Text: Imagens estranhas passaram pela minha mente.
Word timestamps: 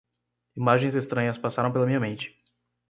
Imagens 0.57 0.95
estranhas 0.95 1.37
passaram 1.37 1.71
pela 1.71 1.85
minha 1.85 1.99
mente. 1.99 2.35